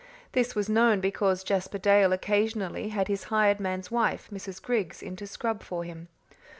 This 0.31 0.55
was 0.55 0.67
known, 0.67 0.99
because 0.99 1.43
Jasper 1.43 1.77
Dale 1.77 2.11
occasionally 2.11 2.89
had 2.89 3.07
his 3.07 3.25
hired 3.25 3.59
man's 3.59 3.91
wife, 3.91 4.29
Mrs. 4.33 4.59
Griggs, 4.59 5.03
in 5.03 5.15
to 5.17 5.27
scrub 5.27 5.61
for 5.61 5.83
him. 5.83 6.07